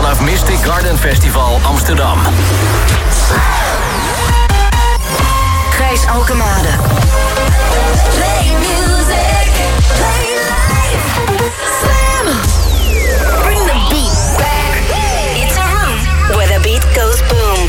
vanaf 0.00 0.20
Mystic 0.20 0.64
Garden 0.64 0.98
Festival 0.98 1.60
Amsterdam. 1.62 2.18
Gijs 5.70 6.06
Alkemade. 6.06 6.68
Play 8.14 8.50
music, 8.58 9.52
play 9.98 10.26
life. 10.48 11.04
Slam. 11.80 12.26
Bring 13.42 13.66
the 13.66 13.78
beat 13.90 14.16
back. 14.36 14.72
It's 15.36 15.56
a 15.56 15.66
room 15.74 15.98
where 16.36 16.48
the 16.54 16.60
beat 16.62 16.84
goes 16.94 17.20
boom. 17.28 17.68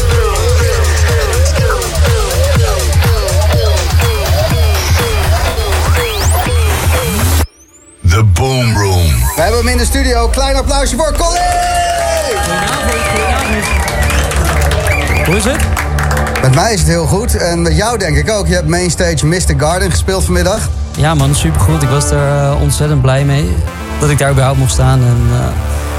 The 8.02 8.24
Boom 8.24 8.78
Room. 8.78 9.08
We 9.36 9.42
hebben 9.42 9.60
hem 9.60 9.68
in 9.68 9.78
de 9.78 9.86
studio. 9.86 10.28
Klein 10.28 10.56
applausje 10.56 10.96
voor 10.96 11.14
Colin! 11.18 12.01
Hoe 15.26 15.36
is 15.36 15.44
het? 15.46 15.60
Met 16.42 16.56
mij 16.56 16.74
is 16.74 16.80
het 16.80 16.90
heel 16.90 17.06
goed. 17.06 17.36
En 17.38 17.62
met 17.62 17.76
jou 17.76 17.98
denk 17.98 18.18
ik 18.18 18.30
ook. 18.32 18.48
Je 18.48 18.54
hebt 18.54 18.68
Mainstage 18.68 19.26
Mystic 19.26 19.60
Garden 19.62 19.90
gespeeld 19.92 20.24
vanmiddag. 20.24 20.70
Ja 20.98 21.14
man, 21.14 21.36
supergoed. 21.36 21.82
Ik 21.82 21.90
was 21.90 22.12
er 22.12 22.28
eh, 22.44 22.62
ontzettend 22.62 23.02
blij 23.02 23.24
mee 23.26 23.56
dat 24.00 24.10
ik 24.10 24.18
daar 24.18 24.32
überhaupt 24.32 24.60
mocht 24.60 24.72
staan. 24.72 25.00
En, 25.00 25.18
eh, 25.32 25.38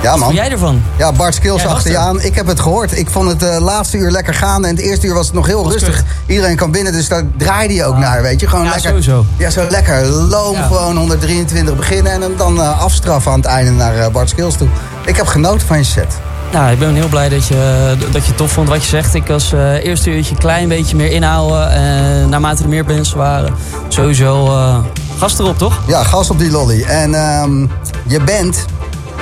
Ja, 0.02 0.10
wat 0.10 0.18
man. 0.18 0.28
vond 0.28 0.38
jij 0.40 0.50
ervan? 0.50 0.82
Ja, 0.96 1.12
Bart 1.12 1.34
Skills 1.34 1.66
achter 1.66 1.90
je 1.90 1.96
aan. 1.98 2.20
Ik 2.20 2.34
heb 2.34 2.46
het 2.46 2.60
gehoord. 2.60 2.98
Ik 2.98 3.10
vond 3.10 3.28
het 3.28 3.42
eh, 3.42 3.58
laatste 3.60 3.96
uur 3.96 4.10
lekker 4.10 4.34
gaan. 4.34 4.64
En 4.64 4.70
het 4.76 4.84
eerste 4.84 5.06
uur 5.06 5.14
was 5.14 5.26
het 5.26 5.34
nog 5.34 5.46
heel 5.46 5.70
rustig. 5.70 6.02
Iedereen 6.26 6.56
kwam 6.56 6.70
binnen, 6.70 6.92
dus 6.92 7.08
daar 7.08 7.22
draaide 7.36 7.74
je 7.74 7.84
ook 7.84 7.96
naar, 7.98 8.22
weet 8.22 8.40
je. 8.40 8.48
Gewoon 8.48 8.64
Ah. 8.66 8.70
Ja, 8.70 8.74
lekker. 8.82 9.02
sowieso. 9.02 9.24
Ja, 9.36 9.50
zo 9.50 9.66
lekker. 9.70 10.04
Loom 10.06 10.54
Ja. 10.56 10.62
gewoon 10.62 10.96
123 10.96 11.76
beginnen. 11.76 12.12
En 12.12 12.20
hem 12.22 12.36
dan 12.36 12.78
afstraffen 12.78 13.32
aan 13.32 13.38
het 13.38 13.46
einde 13.48 13.70
naar 13.70 14.10
Bart 14.10 14.28
Skills 14.28 14.56
toe. 14.56 14.68
Ik 15.04 15.16
heb 15.16 15.26
genoten 15.26 15.66
van 15.66 15.76
je 15.78 15.84
set. 15.84 16.14
Nou, 16.52 16.72
ik 16.72 16.78
ben 16.78 16.94
heel 16.94 17.08
blij 17.08 17.28
dat 17.28 17.46
je, 17.46 17.94
dat 17.98 18.22
je 18.22 18.28
het 18.28 18.36
tof 18.36 18.50
vond 18.50 18.68
wat 18.68 18.82
je 18.82 18.88
zegt. 18.88 19.14
Ik 19.14 19.26
was 19.26 19.52
eh 19.52 19.84
eerste 19.84 20.10
uurtje 20.10 20.34
een 20.34 20.40
klein 20.40 20.68
beetje 20.68 20.96
meer 20.96 21.10
inhouden. 21.10 21.70
En 21.70 22.28
naarmate 22.28 22.62
er 22.62 22.68
meer 22.68 22.84
mensen 22.84 23.18
waren, 23.18 23.54
sowieso 23.88 24.46
eh 24.46 24.78
gas 25.18 25.38
erop, 25.38 25.58
toch? 25.58 25.80
Ja, 25.86 26.02
gas 26.02 26.30
op 26.30 26.38
die 26.38 26.50
lolly. 26.50 26.82
En 26.82 27.14
ehm, 27.14 27.66
je 28.06 28.20
bent 28.24 28.64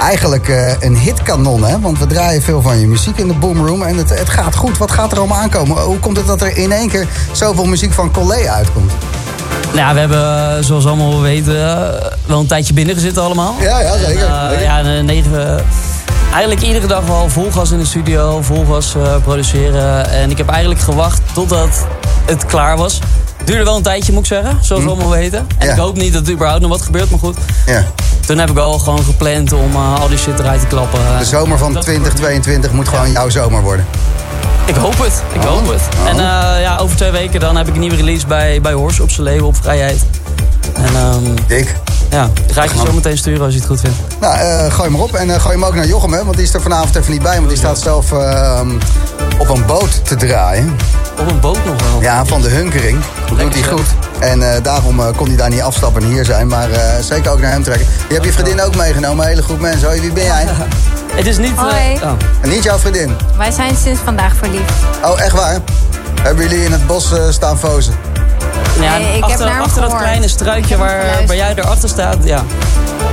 eigenlijk 0.00 0.48
eh, 0.48 0.72
een 0.80 0.96
hitkanon, 0.96 1.64
hè? 1.64 1.80
Want 1.80 1.98
we 1.98 2.06
draaien 2.06 2.42
veel 2.42 2.62
van 2.62 2.78
je 2.78 2.86
muziek 2.86 3.16
in 3.16 3.28
de 3.28 3.34
boomroom. 3.34 3.82
En 3.82 3.96
het, 3.96 4.18
het 4.18 4.28
gaat 4.28 4.56
goed. 4.56 4.78
Wat 4.78 4.90
gaat 4.90 5.12
er 5.12 5.18
allemaal 5.18 5.38
aankomen? 5.38 5.82
Hoe 5.82 5.98
komt 5.98 6.16
het 6.16 6.26
dat 6.26 6.40
er 6.40 6.56
in 6.56 6.72
één 6.72 6.88
keer 6.88 7.06
zoveel 7.32 7.64
muziek 7.64 7.92
van 7.92 8.10
Collé 8.10 8.48
uitkomt? 8.50 8.92
Nou, 9.64 9.76
ja, 9.76 9.94
we 9.94 10.00
hebben, 10.00 10.64
zoals 10.64 10.86
allemaal 10.86 11.20
weten, 11.20 11.54
wel 12.26 12.40
een 12.40 12.46
tijdje 12.46 12.74
binnen 12.74 12.94
gezeten 12.94 13.22
allemaal. 13.22 13.54
Ja, 13.60 13.80
ja, 13.80 13.98
zeker. 13.98 14.24
En, 14.24 14.62
ja, 14.62 14.78
en, 14.82 15.04
negen, 15.04 15.64
eigenlijk 16.30 16.62
iedere 16.62 16.86
dag 16.86 17.06
wel 17.06 17.28
vol 17.28 17.50
gas 17.50 17.70
in 17.70 17.78
de 17.78 17.84
studio, 17.84 18.42
vol 18.42 18.64
gas 18.70 18.94
eh, 18.94 19.16
produceren. 19.22 20.10
En 20.10 20.30
ik 20.30 20.38
heb 20.38 20.48
eigenlijk 20.48 20.80
gewacht 20.80 21.20
totdat 21.32 21.86
het 22.24 22.46
klaar 22.46 22.76
was. 22.76 22.98
Duurde 23.44 23.64
wel 23.64 23.76
een 23.76 23.82
tijdje, 23.82 24.12
moet 24.12 24.20
ik 24.22 24.26
zeggen, 24.28 24.58
zoals 24.60 24.82
we 24.82 24.88
allemaal 24.88 25.10
weten. 25.10 25.46
En. 25.58 25.66
Ja. 25.66 25.72
ik 25.72 25.78
hoop 25.78 25.96
niet 25.96 26.12
dat 26.12 26.26
er 26.26 26.32
überhaupt 26.32 26.60
nog 26.62 26.70
wat 26.70 26.82
gebeurt, 26.82 27.10
maar 27.10 27.18
goed. 27.18 27.36
Ja. 27.66 27.84
Toen 28.26 28.38
heb 28.38 28.50
ik 28.50 28.58
al 28.58 28.78
gewoon 28.78 29.04
gepland 29.04 29.52
om 29.52 29.74
eh, 29.74 30.00
al 30.00 30.08
die 30.08 30.18
shit 30.18 30.38
eruit 30.38 30.60
te 30.60 30.66
klappen. 30.66 31.00
De 31.18 31.24
zomer 31.24 31.58
van 31.58 31.72
Dat- 31.72 31.82
2022 31.82 32.72
moet 32.72 32.88
gewoon 32.88 33.10
jouw 33.12 33.28
zomer 33.28 33.62
worden. 33.62 33.86
Ik 34.66 34.74
hoop 34.74 34.98
het, 34.98 35.22
ik 35.32 35.42
Oh. 35.42 35.48
hoop 35.48 35.68
het. 35.68 35.80
Oh. 36.02 36.08
En 36.08 36.14
eh, 36.18 36.62
ja, 36.62 36.76
over 36.76 36.96
twee 36.96 37.10
weken 37.10 37.40
dan 37.40 37.56
heb 37.56 37.68
ik 37.68 37.74
een 37.74 37.80
nieuwe 37.80 37.96
release 37.96 38.26
bij, 38.26 38.60
bij 38.60 38.72
Horse 38.72 39.02
op 39.02 39.10
zijn 39.10 39.26
label 39.26 39.46
op 39.46 39.56
Vrijheid. 39.56 40.04
En 40.74 40.94
ehm, 40.94 41.24
Dik. 41.46 41.74
Ja, 42.10 42.30
ga 42.50 42.62
ik 42.62 42.72
je 42.72 42.78
zo 42.78 42.92
meteen 42.92 43.18
sturen 43.18 43.44
als 43.44 43.52
je 43.52 43.58
het 43.58 43.68
goed 43.68 43.80
vindt. 43.80 43.96
Nou, 44.20 44.38
eh, 44.38 44.72
gooi 44.72 44.90
hem 44.90 45.00
op. 45.00 45.14
En 45.14 45.34
eh, 45.34 45.40
gooi 45.40 45.54
hem 45.54 45.64
ook 45.64 45.74
naar 45.74 45.86
Jochem, 45.86 46.12
hè? 46.12 46.24
Want 46.24 46.36
die 46.36 46.44
is 46.44 46.54
er 46.54 46.60
vanavond 46.60 46.96
even 46.96 47.12
niet 47.12 47.22
bij. 47.22 47.36
Want 47.36 47.48
die 47.48 47.58
staat 47.58 47.78
zelf 47.78 48.12
eh, 48.12 48.60
op 49.38 49.48
een 49.48 49.66
boot 49.66 50.04
te 50.04 50.16
draaien. 50.16 50.76
Op 51.20 51.30
een 51.30 51.40
boot 51.40 51.64
nog 51.64 51.82
wel. 51.82 52.00
Ja, 52.00 52.24
van 52.24 52.42
de 52.42 52.48
Hunkering. 52.48 52.98
Dat 53.28 53.38
doet 53.38 53.54
hij 53.54 53.62
goed. 53.62 53.86
En 54.20 54.54
eh, 54.54 54.62
daarom 54.62 55.00
eh, 55.00 55.06
kon 55.16 55.26
hij 55.26 55.36
daar 55.36 55.50
niet 55.50 55.60
afstappen 55.60 56.02
en 56.02 56.08
hier 56.08 56.24
zijn. 56.24 56.46
Maar 56.46 56.70
eh, 56.70 56.80
zeker 57.00 57.30
ook 57.30 57.40
naar 57.40 57.50
hem 57.50 57.62
trekken. 57.62 57.86
Je 58.08 58.14
hebt 58.14 58.26
je 58.26 58.32
vriendin 58.32 58.62
ook 58.62 58.76
meegenomen, 58.76 59.24
een 59.24 59.30
hele 59.30 59.42
groep 59.42 59.60
mensen. 59.60 59.86
Hoi, 59.86 60.00
wie 60.00 60.12
ben 60.12 60.24
jij? 60.24 60.46
Het 61.10 61.26
is 61.26 61.38
niet... 61.38 61.52
oh. 61.58 62.12
En 62.40 62.48
niet 62.48 62.62
jouw 62.62 62.78
vriendin. 62.78 63.16
Wij 63.36 63.50
zijn 63.50 63.76
sinds 63.76 64.00
vandaag 64.04 64.36
verliefd. 64.36 64.72
Oh, 65.04 65.20
echt 65.20 65.32
waar? 65.32 65.58
Hebben 66.22 66.48
jullie 66.48 66.64
in 66.64 66.72
het 66.72 66.86
bos 66.86 67.12
staan 67.30 67.58
fozen? 67.58 68.09
Ja, 68.80 68.98
Nee, 68.98 69.08
ik 69.08 69.14
heb 69.14 69.22
achter, 69.24 69.44
naar 69.46 69.54
hem 69.54 69.62
achter 69.64 69.82
dat 69.82 69.96
kleine 69.96 70.28
struikje 70.28 70.68
heb 70.68 70.78
waar, 70.78 71.26
waar 71.26 71.36
jij 71.36 71.52
erachter 71.56 71.88
staat, 71.88 72.16
ja. 72.22 72.44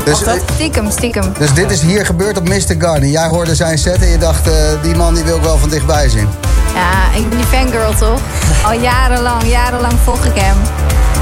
Dus, 0.03 0.23
eh, 0.23 0.33
Stiekem, 0.53 0.91
stiekem. 0.91 1.33
dus 1.39 1.53
dit 1.53 1.71
is 1.71 1.81
hier 1.81 2.05
gebeurd 2.05 2.37
op 2.37 2.47
Mr. 2.47 2.75
Garden. 2.77 3.09
Jij 3.09 3.27
hoorde 3.27 3.55
zijn 3.55 3.77
set 3.77 4.01
en 4.01 4.07
je 4.07 4.17
dacht, 4.17 4.47
eh, 4.47 4.53
die 4.81 4.95
man 4.95 5.13
die 5.13 5.23
wil 5.23 5.35
ik 5.35 5.41
wel 5.43 5.57
van 5.57 5.69
dichtbij 5.69 6.09
zien. 6.09 6.29
Ja, 6.75 7.17
ik 7.19 7.29
ben 7.29 7.37
die 7.37 7.47
fangirl 7.47 7.93
toch? 7.99 8.19
Al 8.65 8.71
jarenlang, 8.79 9.43
jarenlang 9.43 9.93
volg 10.03 10.25
ik 10.25 10.35
hem. 10.41 10.57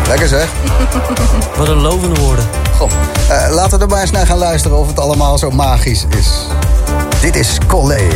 Lekker 0.07 0.27
zeg. 0.27 0.47
Wat 1.57 1.67
een 1.67 1.81
lovende 1.81 2.21
woorden. 2.21 2.45
Goh. 2.77 2.89
Eh, 3.29 3.53
laten 3.53 3.77
we 3.77 3.83
er 3.83 3.89
maar 3.89 4.01
eens 4.01 4.11
naar 4.11 4.25
gaan 4.25 4.37
luisteren 4.37 4.77
of 4.77 4.87
het 4.87 4.99
allemaal 4.99 5.37
zo 5.37 5.51
magisch 5.51 6.05
is. 6.17 6.27
Dit 7.21 7.35
is 7.35 7.57
Collé. 7.67 8.07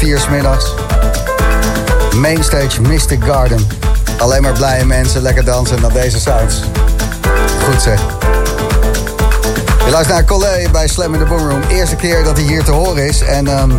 Vier 0.00 0.18
's 0.18 0.28
middags. 0.28 0.64
Mainstage 2.16 2.80
Mystic 2.80 3.22
Garden. 3.24 3.66
Alleen 4.18 4.42
maar 4.42 4.52
blije 4.52 4.84
mensen, 4.84 5.22
lekker 5.22 5.44
dansen 5.44 5.80
naar 5.80 5.92
deze 5.92 6.20
sounds. 6.20 6.62
Goed 7.64 7.82
zeg. 7.82 8.00
Je 9.84 9.90
luistert 9.90 10.16
naar 10.16 10.24
Collé 10.24 10.68
bij 10.72 10.88
Slam 10.88 11.14
in 11.14 11.20
the 11.20 11.26
Boomroom. 11.26 11.62
Eerste 11.68 11.96
keer 11.96 12.24
dat 12.24 12.36
hij 12.36 12.46
hier 12.46 12.64
te 12.64 12.70
horen 12.70 13.06
is. 13.08 13.20
En 13.20 13.46
ehm, 13.46 13.70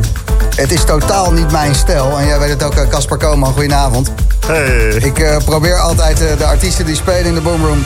het 0.55 0.71
is 0.71 0.83
totaal 0.83 1.31
niet 1.31 1.51
mijn 1.51 1.75
stijl. 1.75 2.17
En 2.17 2.25
jij 2.25 2.39
weet 2.39 2.49
het 2.49 2.63
ook, 2.63 2.75
eh, 2.75 2.87
Casper 2.87 3.17
Koman. 3.17 3.53
Goedenavond. 3.53 4.11
Hey. 4.47 4.87
Ik 4.87 5.19
eh, 5.19 5.37
probeer 5.45 5.79
altijd 5.79 6.21
eh, 6.21 6.37
de 6.37 6.45
artiesten 6.45 6.85
die 6.85 6.95
spelen 6.95 7.25
in 7.25 7.33
de 7.33 7.41
Boomroom 7.41 7.83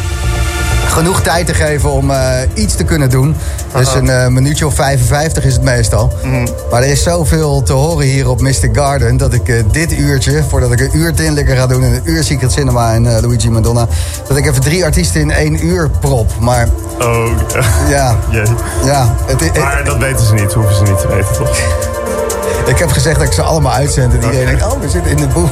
genoeg 0.87 1.21
tijd 1.21 1.45
te 1.45 1.53
geven 1.53 1.91
om 1.91 2.11
iets 2.53 2.75
te 2.75 2.83
kunnen 2.83 3.09
doen. 3.09 3.35
Dus 3.77 3.93
een 3.93 4.09
eh, 4.09 4.27
minuutje 4.27 4.65
of 4.65 4.73
55 4.73 5.43
is 5.45 5.53
het 5.53 5.61
meestal. 5.61 6.13
Maar 6.71 6.81
er 6.83 6.89
is 6.89 7.03
zoveel 7.03 7.63
te 7.63 7.73
horen 7.73 8.05
hier 8.05 8.29
op 8.29 8.41
Mystic 8.41 8.75
Garden... 8.75 9.17
dat 9.17 9.33
ik 9.33 9.49
eh, 9.49 9.63
dit 9.71 9.91
uurtje, 9.91 10.43
voordat 10.49 10.71
ik 10.71 10.79
een 10.79 10.89
uur 10.97 11.13
Tinlikker 11.13 11.55
ga 11.55 11.67
doen... 11.67 11.83
en 11.83 11.93
een 11.93 12.01
uur 12.03 12.23
Secret 12.23 12.51
Cinema 12.51 12.93
en 12.93 13.15
eh, 13.15 13.21
Luigi 13.21 13.49
Madonna... 13.49 13.87
dat 14.27 14.37
ik 14.37 14.45
even 14.45 14.61
drie 14.61 14.83
artiesten 14.85 15.21
in 15.21 15.31
één 15.31 15.65
uur 15.65 15.89
prop. 15.99 16.31
Maar 16.39 16.67
Oh, 17.01 17.25
ja, 17.89 18.15
jee. 18.29 18.43
ja 18.83 19.15
het, 19.25 19.39
het- 19.41 19.57
Maar 19.59 19.83
dat 19.85 19.97
weten 19.97 20.25
ze 20.25 20.33
niet, 20.33 20.53
hoeven 20.53 20.75
ze 20.75 20.83
niet 20.83 20.99
te 20.99 21.07
weten, 21.07 21.33
toch? 21.33 21.57
ik 22.73 22.77
heb 22.79 22.91
gezegd 22.91 23.19
dat 23.19 23.27
ik 23.27 23.33
ze 23.33 23.41
allemaal 23.41 23.71
uitzend. 23.73 24.13
En 24.13 24.23
iedereen 24.23 24.45
denkt, 24.45 24.63
oh, 24.65 24.79
we 24.81 24.89
zitten 24.89 25.11
in 25.11 25.17
de. 25.17 25.27
Maar 25.27 25.43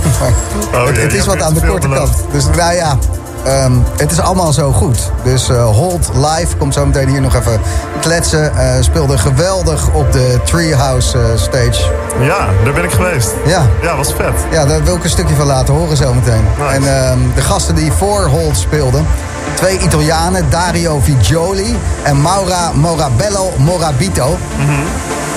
Oh, 0.82 0.88
het, 0.88 0.96
ja, 0.96 1.02
het 1.02 1.14
is 1.14 1.26
wat 1.26 1.42
aan 1.42 1.54
de 1.54 1.62
korte 1.66 1.88
beloofd. 1.88 2.12
kant. 2.16 2.32
Dus 2.32 2.46
nou 2.58 2.74
ja, 2.74 2.98
ehm, 3.46 3.72
het 3.98 4.12
is 4.12 4.20
allemaal 4.20 4.54
zo 4.54 4.72
goed. 4.72 5.12
Dus 5.24 5.50
eh, 5.50 5.66
Hold 5.66 6.10
Live 6.14 6.58
komt 6.58 6.74
zo 6.74 6.86
meteen 6.86 7.08
hier 7.08 7.22
nog 7.22 7.36
even 7.36 7.62
kletsen. 8.02 8.58
Eh, 8.58 8.76
speelde 8.80 9.18
geweldig 9.18 9.90
op 9.94 10.12
de 10.12 10.40
Treehouse 10.44 11.18
eh, 11.18 11.24
stage. 11.36 11.92
Ja, 12.20 12.48
daar 12.64 12.74
ben 12.74 12.84
ik 12.84 12.92
geweest. 12.92 13.32
Ja. 13.46 13.66
Ja, 13.82 13.96
was 13.96 14.14
vet. 14.14 14.34
Ja, 14.52 14.66
daar 14.66 14.84
wil 14.84 14.96
ik 14.96 15.04
een 15.04 15.10
stukje 15.10 15.36
van 15.36 15.46
laten 15.46 15.74
horen 15.74 15.98
zometeen. 15.98 16.44
Nice. 16.60 16.74
En 16.74 17.08
ehm, 17.08 17.20
de 17.36 17.42
gasten 17.42 17.76
die 17.76 17.92
voor 17.92 18.26
Hold 18.26 18.58
speelden... 18.58 19.06
twee 19.54 19.80
Italianen, 19.80 20.50
Dario 20.50 21.00
Vigioli 21.00 21.78
en 22.04 22.22
Maura 22.22 22.72
Morabello 22.74 23.52
Morabito. 23.58 24.38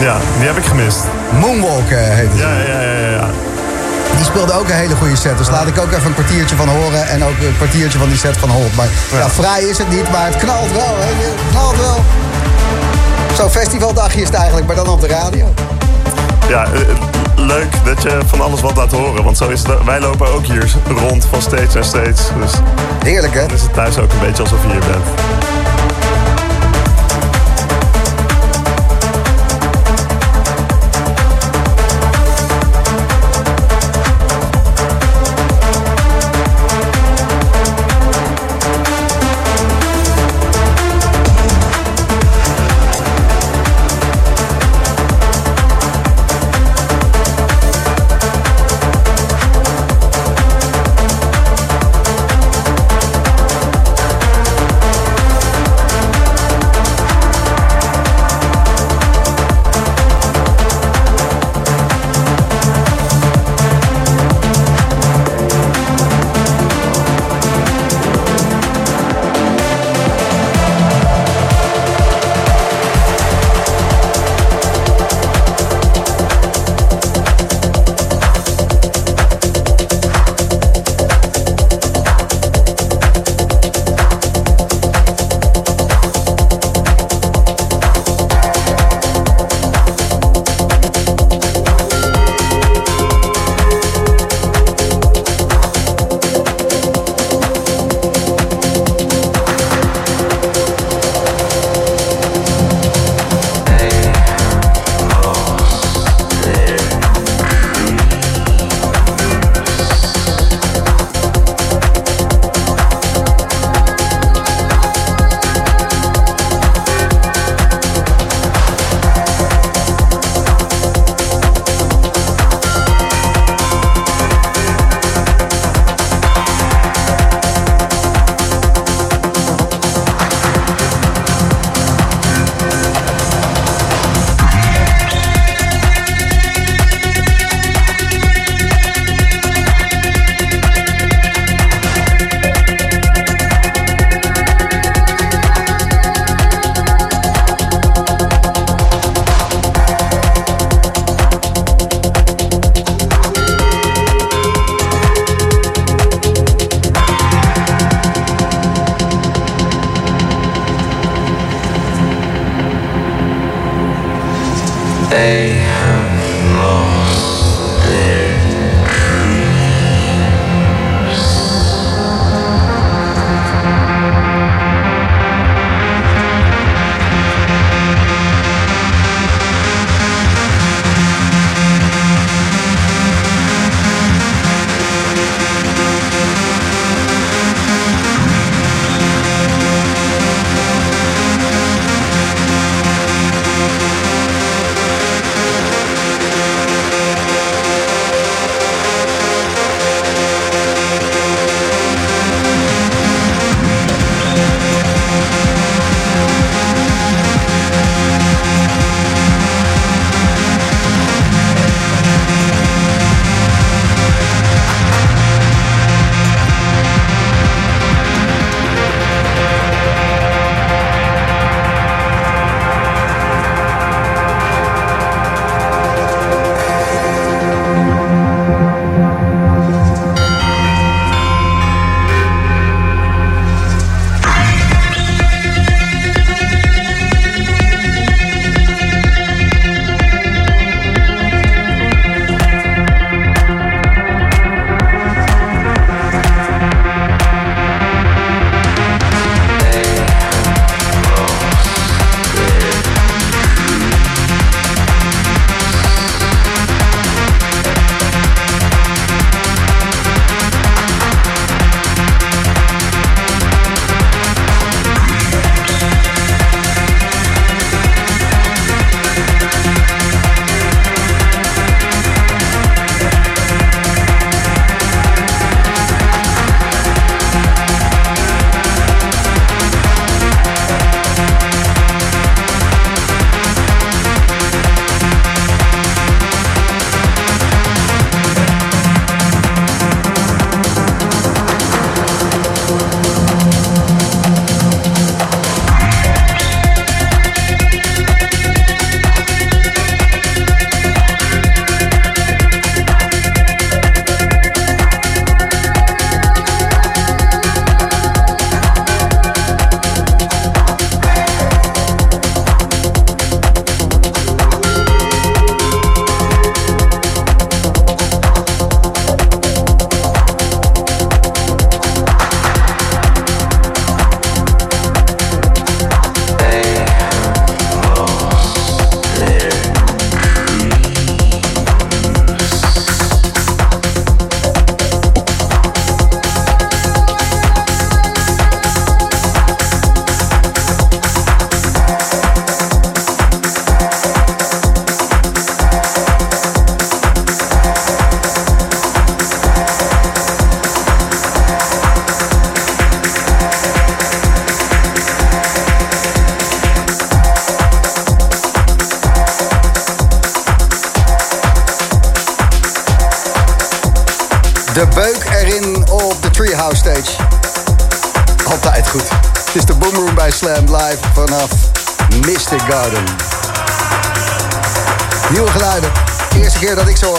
Ja, 0.00 0.16
die 0.38 0.46
heb 0.46 0.56
ik 0.56 0.64
gemist. 0.64 0.98
Moonwalk 1.40 1.88
heet 1.88 2.28
het. 2.30 2.38
Ja, 2.38 2.48
ja, 2.48 2.80
ja, 2.80 3.08
ja. 3.08 3.28
Die 4.16 4.25
speelde 4.25 4.52
ook 4.52 4.68
een 4.68 4.75
hele 4.75 4.94
goede 4.94 5.16
set. 5.16 5.38
Dus 5.38 5.48
laat 5.50 5.66
ik 5.66 5.78
ook 5.78 5.92
even 5.92 6.06
een 6.06 6.14
kwartiertje 6.14 6.56
van 6.56 6.68
horen. 6.68 7.08
En 7.08 7.25
ook 7.25 7.38
een 7.40 7.54
kwartiertje 7.56 7.98
van 7.98 8.08
die 8.08 8.18
set 8.18 8.36
van 8.36 8.48
Holt. 8.50 8.75
Maar 8.76 8.86
ja, 9.12 9.18
Ja. 9.18 9.28
vrij 9.30 9.62
is 9.62 9.78
het 9.78 9.88
niet, 9.90 10.10
maar 10.10 10.26
het 10.26 10.36
knalt 10.36 10.72
wel. 10.72 10.94
Hè? 10.98 11.06
Het 11.06 11.50
knalt 11.50 11.76
wel. 11.76 12.04
Zo'n 13.36 13.50
festivaldagje 13.50 14.20
is 14.20 14.26
het 14.26 14.36
eigenlijk, 14.36 14.66
maar 14.66 14.76
dan 14.76 14.88
op 14.88 15.00
de 15.00 15.06
radio. 15.06 15.54
Ja, 16.48 16.64
eh, 16.64 16.80
leuk 17.34 17.72
dat 17.84 18.02
je 18.02 18.18
van 18.26 18.40
alles 18.40 18.60
wat 18.60 18.76
laat 18.76 18.92
horen. 18.92 19.25
Want 19.25 19.36
zo 19.36 19.48
is 19.48 19.62
het, 19.62 19.84
wij 19.84 20.00
lopen 20.00 20.32
ook 20.34 20.46
hier 20.46 20.72
rond 21.08 21.26
van 21.30 21.42
stage 21.42 21.68
naar 21.75 21.84
stage. 21.84 22.34
Dus 22.40 22.52
Heerlijk, 23.04 23.34
hè? 23.34 23.40
dan 23.46 23.56
is 23.56 23.62
het 23.62 23.75
thuis 23.75 23.98
ook 23.98 24.12
een 24.12 24.18
beetje 24.20 24.42
alsof 24.42 24.62
je 24.62 24.68
hier 24.70 24.78
bent. 24.80 25.04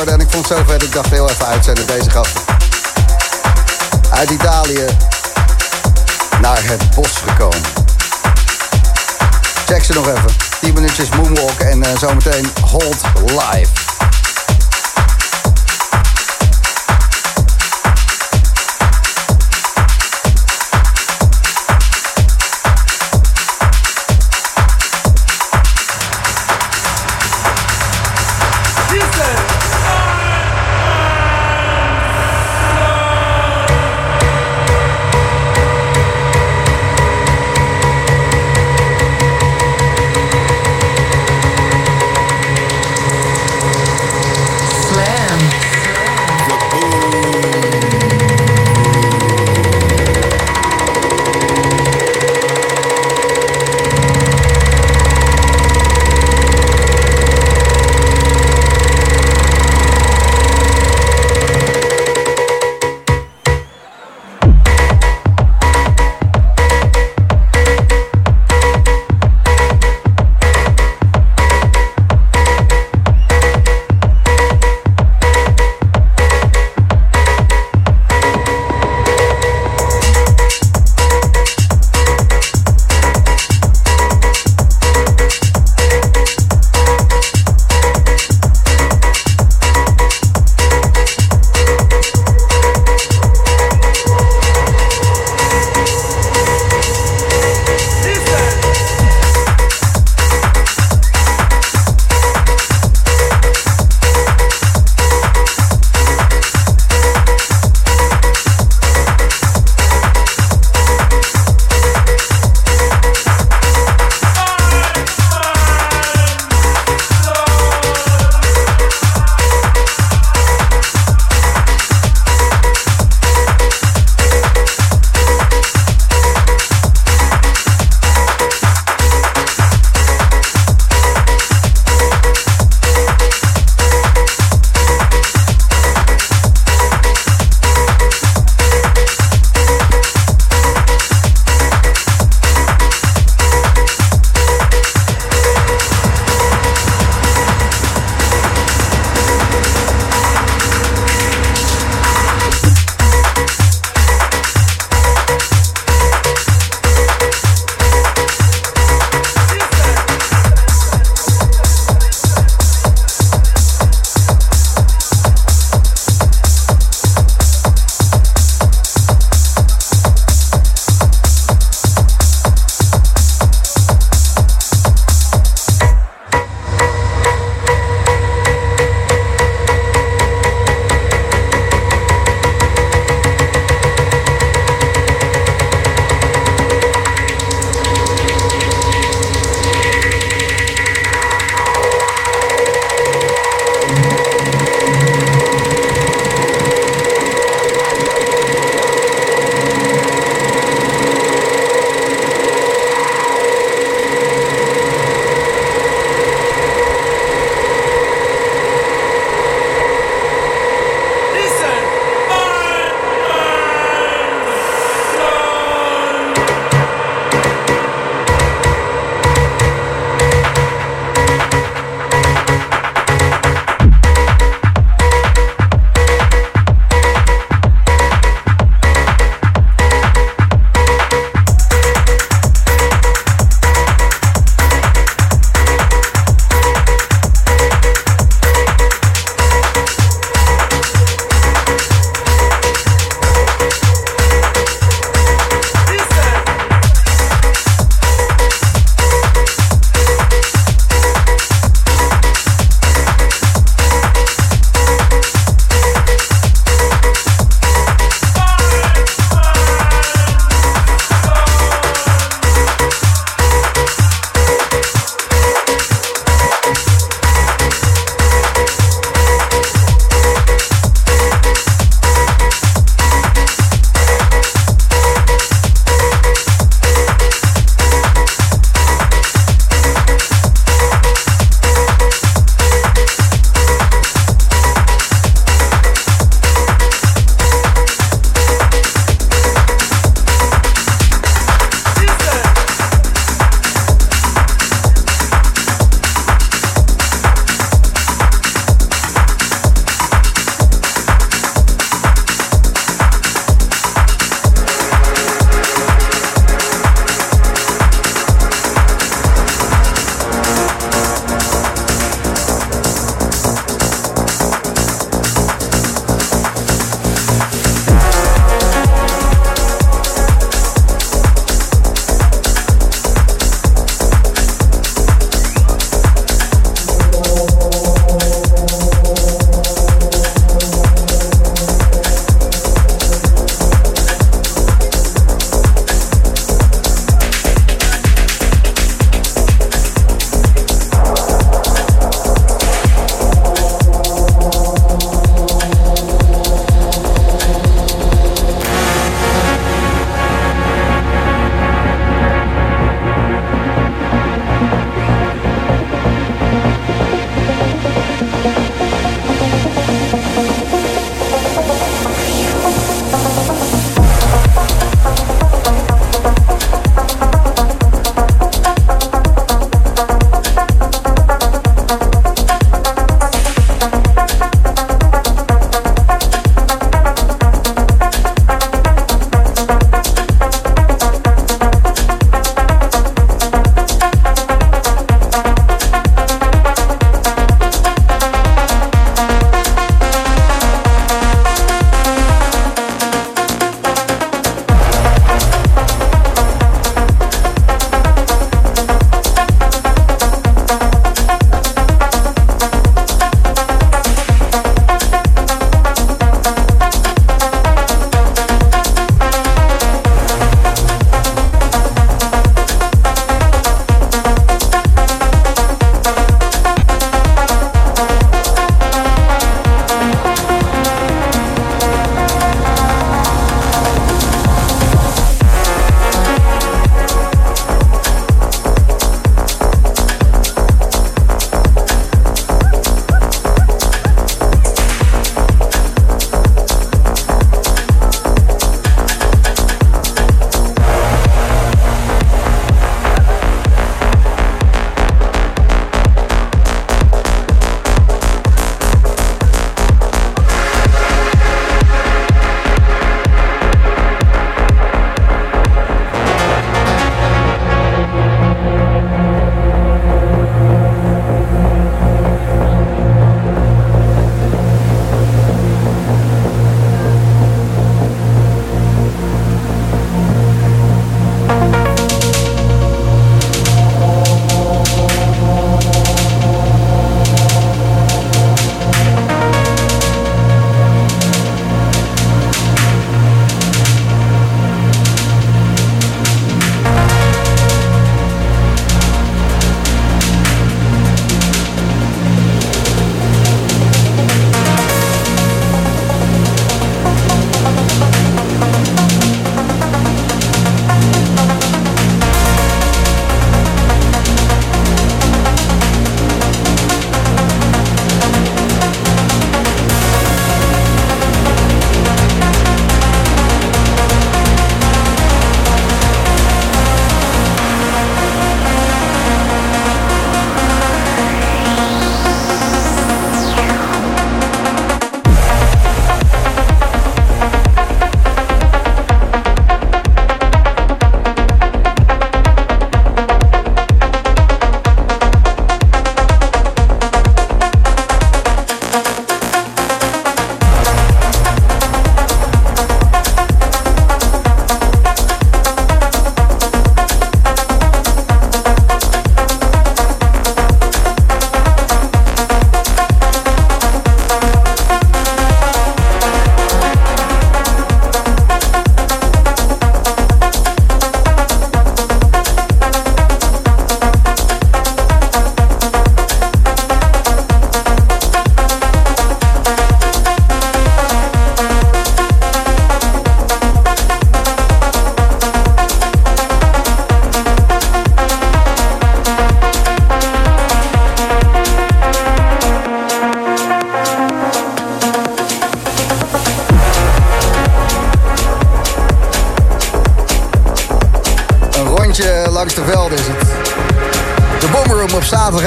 En 0.06 0.20
ik 0.20 0.28
vond 0.30 0.50
het 0.50 0.58
zo 0.58 0.64
vet. 0.68 0.84
Ik 0.84 0.94
dacht 0.94 1.10
heel 1.10 1.30
even 1.30 1.46
uitzenden 1.46 1.88
deze 1.88 2.10
gasten. 2.10 2.42
Uit 4.10 4.30
Italië 4.30 4.86
naar 6.42 6.64
het 6.64 6.96
bos 6.96 7.18
gekomen. 7.26 7.62
Check 9.66 9.84
ze 9.84 9.94
nog 9.94 10.08
even. 10.08 10.36
10 10.62 10.74
minuutjes 10.74 11.10
moonwalk 11.10 11.60
en 11.60 11.84
eh, 11.84 11.98
zometeen 11.98 12.48
hold 12.62 13.02
live. 13.26 13.87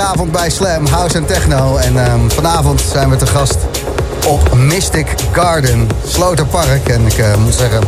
Zaterdagavond 0.00 0.32
bij 0.32 0.50
Slam, 0.50 0.86
House 0.86 1.16
en 1.16 1.26
Techno. 1.26 1.76
En 1.76 2.04
ehm, 2.04 2.28
vanavond 2.28 2.80
zijn 2.92 3.10
we 3.10 3.16
te 3.16 3.26
gast 3.26 3.56
op 4.26 4.54
Mystic 4.54 5.14
Garden, 5.32 5.88
Sloterpark. 6.06 6.88
En 6.88 7.06
ik 7.06 7.18
eh, 7.18 7.36
moet 7.36 7.54
zeggen, 7.54 7.80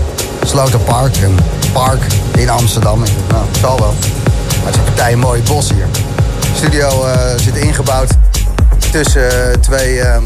Sloterpark, 0.45 1.17
een 1.17 1.39
park 1.73 2.01
in 2.37 2.51
Amsterdam. 2.51 2.99
Nou, 3.29 3.45
zal 3.61 3.79
wel. 3.79 3.95
Maar 4.63 4.65
het 4.65 4.75
is 4.75 4.77
een 4.77 4.85
partij 4.85 5.13
een 5.13 5.19
mooi 5.19 5.43
bos 5.43 5.71
hier. 5.71 5.87
De 6.41 6.57
studio 6.57 7.05
eh, 7.05 7.21
zit 7.37 7.57
ingebouwd 7.57 8.11
tussen 8.91 9.53
eh, 9.53 9.59
twee... 9.59 10.01
eh, 10.01 10.17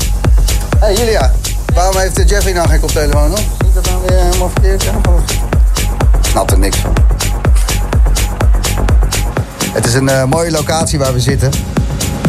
Hey 0.78 0.94
Julia, 0.94 1.32
waarom 1.74 1.96
heeft 1.96 2.28
Jeffrey 2.30 2.52
nou 2.52 2.68
geen 2.68 2.80
koptelefoon 2.80 3.30
op? 3.30 3.40
Dat 3.74 3.86
nou 3.86 4.02
weer 4.06 4.18
helemaal 4.18 4.50
verkeerd? 4.50 4.82
Ik 4.82 4.90
snap 6.30 6.50
er 6.50 6.58
niks 6.58 6.76
van. 6.76 6.92
Het 9.72 9.86
is 9.86 9.94
een 9.94 10.28
mooie 10.28 10.50
locatie 10.50 10.98
waar 10.98 11.12
we 11.12 11.20
zitten. 11.20 11.50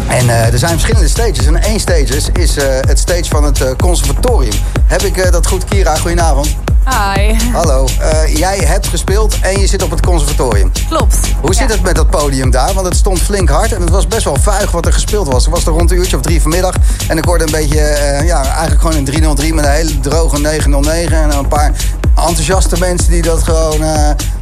En 0.07 0.29
eh, 0.29 0.53
er 0.53 0.57
zijn 0.59 0.71
verschillende 0.71 1.07
stages. 1.07 1.45
En 1.45 1.61
één 1.63 1.79
stage 1.79 2.31
is, 2.33 2.57
eh, 2.57 2.65
het 2.81 2.99
stage 2.99 3.25
van 3.25 3.43
het 3.43 3.61
eh, 3.61 3.69
conservatorium. 3.77 4.53
Heb 4.85 5.01
ik 5.01 5.31
dat 5.31 5.47
goed, 5.47 5.63
Kira? 5.65 5.95
Goedenavond. 5.95 6.55
Hi. 6.89 7.33
Hallo. 7.53 7.87
Jij 8.27 8.57
hebt 8.57 8.87
gespeeld 8.87 9.39
en 9.41 9.59
je 9.59 9.67
zit 9.67 9.83
op 9.83 9.91
het 9.91 10.01
conservatorium. 10.05 10.71
Klopt. 10.89 11.15
Hoe 11.41 11.53
zit 11.53 11.67
Ja. 11.67 11.73
het 11.73 11.81
met 11.83 11.95
dat 11.95 12.09
podium 12.09 12.49
daar? 12.51 12.73
Want 12.73 12.85
het 12.85 12.95
stond 12.95 13.19
flink 13.21 13.49
hard 13.49 13.73
en 13.73 13.81
het 13.81 13.89
was 13.89 14.07
best 14.07 14.23
wel 14.23 14.35
vuig 14.41 14.71
wat 14.71 14.85
er 14.85 14.93
gespeeld 14.93 15.27
was. 15.27 15.45
Het 15.45 15.53
was 15.53 15.65
er 15.65 15.71
rond 15.71 15.91
een 15.91 15.97
uurtje 15.97 16.15
of 16.15 16.21
drie 16.21 16.41
vanmiddag. 16.41 16.73
En 17.07 17.17
ik 17.17 17.25
hoorde 17.25 17.43
een 17.45 17.51
beetje, 17.51 17.81
ja, 18.25 18.43
eigenlijk 18.45 18.81
gewoon 18.81 18.95
een 18.95 19.05
303 19.05 19.53
met 19.53 19.65
een 19.65 19.71
hele 19.71 19.99
droge 19.99 20.39
909. 20.39 21.17
En 21.21 21.37
een 21.37 21.47
paar 21.47 21.71
enthousiaste 22.15 22.75
mensen 22.79 23.09
die 23.11 23.21
dat 23.21 23.43
gewoon, 23.43 23.79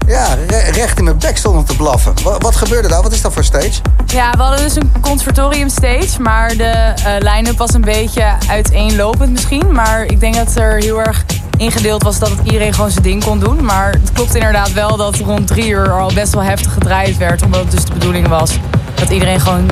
ja, 0.07 0.27
re- 0.47 0.69
recht 0.71 0.97
in 0.97 1.03
mijn 1.03 1.17
bek 1.17 1.37
stonden 1.37 1.63
te 1.65 1.75
blaffen. 1.75 2.13
Wat, 2.23 2.41
wat 2.41 2.55
gebeurde 2.55 2.87
daar? 2.87 3.01
Wat 3.01 3.11
is 3.11 3.21
dat 3.21 3.33
voor 3.33 3.43
stage? 3.43 3.71
Ja, 4.05 4.31
we 4.31 4.41
hadden 4.41 4.59
dus 4.63 4.75
een 4.75 4.91
conservatorium 5.01 5.69
stage, 5.69 6.21
maar 6.21 6.57
de 6.57 6.63
eh, 6.63 6.93
line-up 7.19 7.57
was 7.57 7.73
een 7.73 7.81
beetje 7.81 8.25
uiteenlopend 8.49 9.31
misschien. 9.31 9.71
Maar 9.71 10.03
ik 10.05 10.19
denk 10.19 10.35
dat 10.35 10.55
er 10.55 10.75
heel 10.83 10.99
erg 10.99 11.25
ingedeeld 11.57 12.03
was 12.03 12.19
dat 12.19 12.29
het 12.29 12.39
iedereen 12.43 12.73
gewoon 12.73 12.91
zijn 12.91 13.03
ding 13.03 13.23
kon 13.23 13.39
doen. 13.39 13.65
Maar 13.65 13.91
het 13.91 14.11
klopt 14.13 14.35
inderdaad 14.35 14.73
wel 14.73 14.97
dat 14.97 15.15
rond 15.15 15.47
drie 15.47 15.67
uur 15.69 15.91
al 15.91 16.13
best 16.13 16.33
wel 16.33 16.43
heftig 16.43 16.73
gedraaid 16.73 17.17
werd. 17.17 17.41
Omdat 17.43 17.61
het 17.61 17.71
dus 17.71 17.85
de 17.85 17.93
bedoeling 17.93 18.27
was 18.27 18.51
dat 18.93 19.09
iedereen 19.09 19.39
gewoon 19.39 19.69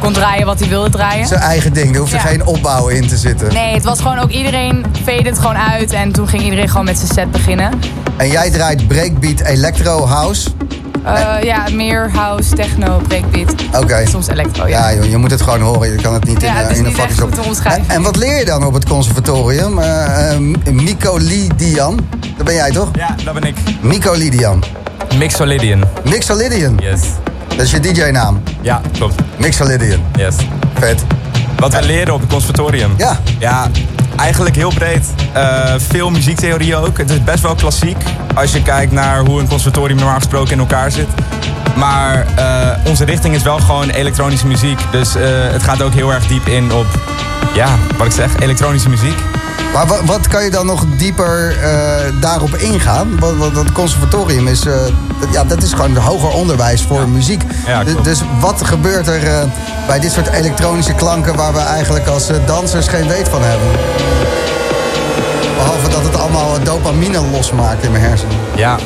kon 0.00 0.12
draaien 0.12 0.46
wat 0.46 0.58
hij 0.60 0.68
wilde 0.68 0.90
draaien. 0.90 1.26
Zijn 1.26 1.40
eigen 1.40 1.72
ding, 1.72 1.94
er 1.94 2.00
hoeft 2.00 2.12
Ja. 2.12 2.18
geen 2.18 2.46
opbouw 2.46 2.88
in 2.88 3.08
te 3.08 3.16
zitten. 3.16 3.52
Nee, 3.52 3.74
het 3.74 3.84
was 3.84 4.00
gewoon 4.00 4.18
ook 4.18 4.30
iedereen 4.30 4.84
fade 5.04 5.28
het 5.28 5.38
gewoon 5.38 5.56
uit. 5.56 5.92
En 5.92 6.12
toen 6.12 6.28
ging 6.28 6.42
iedereen 6.42 6.68
gewoon 6.68 6.84
met 6.84 6.96
zijn 6.98 7.12
set 7.12 7.30
beginnen. 7.30 7.70
En 8.16 8.28
jij 8.30 8.50
draait 8.50 8.88
breakbeat 8.88 9.40
electro 9.40 10.06
house. 10.06 10.48
Eh, 11.04 11.42
ja, 11.42 11.64
meer 11.72 12.10
house, 12.14 12.54
techno, 12.54 13.00
breakbeat. 13.08 13.54
Oké. 13.80 14.06
Soms 14.06 14.28
electro, 14.28 14.66
Ja, 14.66 14.88
ja. 14.88 14.96
joh, 14.96 15.04
je 15.10 15.16
moet 15.16 15.30
het 15.30 15.42
gewoon 15.42 15.60
horen. 15.60 15.90
Je 15.92 15.96
kan 16.02 16.14
het 16.14 16.24
niet 16.24 16.40
Ja, 16.40 16.48
in, 16.48 16.54
het 16.56 16.64
eh, 16.64 16.70
is 16.72 16.78
in 16.78 16.84
een 16.84 16.90
niet 16.90 17.00
vakje 17.16 17.42
omschrijven. 17.48 17.84
En, 17.88 17.94
en 17.96 18.02
wat 18.02 18.16
leer 18.16 18.38
je 18.38 18.44
dan 18.44 18.64
op 18.64 18.72
het 18.74 18.88
conservatorium? 18.88 19.78
Eh 19.78 20.32
eh, 20.32 20.38
Miko 20.72 21.16
Lidian, 21.16 21.98
dat 22.36 22.46
ben 22.46 22.54
jij 22.54 22.70
toch? 22.70 22.88
Ja, 22.92 23.14
dat 23.24 23.34
ben 23.34 23.42
ik. 23.42 23.56
Miko 23.80 24.12
Lidian. 24.12 24.64
Mixolydian. 25.18 25.84
Mixolydian, 26.04 26.74
Yes. 26.82 27.00
dat 27.48 27.58
is 27.60 27.70
je 27.70 27.80
DJ-naam. 27.80 28.42
Ja, 28.60 28.80
klopt. 28.92 29.14
Mixolydian, 29.38 30.00
Yes. 30.16 30.34
vet. 30.78 31.02
Wat 31.58 31.72
we 31.74 31.82
leren 31.82 32.14
op 32.14 32.20
het 32.20 32.30
conservatorium. 32.30 32.90
Ja. 32.96 33.20
Ja, 33.38 33.68
eigenlijk 34.18 34.56
heel 34.56 34.72
breed. 34.74 35.06
Eh, 35.32 35.74
veel 35.76 36.10
muziektheorie 36.10 36.76
ook. 36.76 36.98
Het 36.98 37.10
is 37.10 37.24
best 37.24 37.42
wel 37.42 37.54
klassiek 37.54 37.96
als 38.34 38.52
je 38.52 38.62
kijkt 38.62 38.92
naar 38.92 39.18
hoe 39.18 39.40
een 39.40 39.48
conservatorium 39.48 39.98
normaal 39.98 40.16
gesproken 40.16 40.52
in 40.52 40.58
elkaar 40.58 40.90
zit. 40.90 41.08
Maar 41.76 42.26
eh, 42.36 42.86
onze 42.86 43.04
richting 43.04 43.34
is 43.34 43.42
wel 43.42 43.58
gewoon 43.58 43.90
elektronische 43.90 44.46
muziek. 44.46 44.80
Dus 44.90 45.14
eh, 45.14 45.22
het 45.30 45.62
gaat 45.62 45.82
ook 45.82 45.92
heel 45.92 46.12
erg 46.12 46.26
diep 46.26 46.46
in 46.46 46.72
op, 46.72 46.86
ja, 47.54 47.68
wat 47.96 48.06
ik 48.06 48.12
zeg, 48.12 48.40
elektronische 48.40 48.88
muziek. 48.88 49.18
Maar 49.72 49.86
wat, 49.86 50.00
wat 50.04 50.28
kan 50.28 50.44
je 50.44 50.50
dan 50.50 50.66
nog 50.66 50.84
dieper 50.96 51.56
daarop 52.20 52.54
ingaan? 52.54 53.18
Want, 53.18 53.54
dat 53.54 53.72
conservatorium 53.72 54.46
is, 54.46 54.66
ja, 55.30 55.44
dat 55.44 55.62
is 55.62 55.72
gewoon 55.72 55.96
hoger 55.96 56.28
onderwijs 56.28 56.82
voor 56.82 57.08
muziek. 57.08 57.42
Ja, 57.66 57.84
dus, 57.84 57.94
dus 58.02 58.20
wat 58.40 58.62
gebeurt 58.66 59.06
er 59.06 59.26
eh, 59.26 59.42
bij 59.86 60.00
dit 60.00 60.12
soort 60.12 60.28
elektronische 60.28 60.92
klanken... 60.92 61.36
waar 61.36 61.52
we 61.52 61.58
eigenlijk 61.58 62.06
als 62.06 62.28
eh, 62.28 62.36
dansers 62.46 62.88
geen 62.88 63.08
weet 63.08 63.28
van 63.28 63.42
hebben? 63.42 63.68
Behalve 65.56 65.88
dat 65.88 66.02
het 66.02 66.16
allemaal 66.16 66.62
dopamine 66.62 67.20
losmaakt 67.20 67.84
in 67.84 67.90
mijn 67.90 68.04
hersenen. 68.04 68.36
Ja. 68.54 68.76